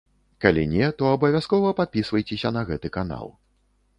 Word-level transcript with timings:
Калі 0.45 0.61
не, 0.71 0.87
то 1.01 1.09
абавязкова 1.15 1.75
падпісвайцеся 1.81 2.53
на 2.57 2.63
гэты 2.69 2.93
канал. 2.99 3.31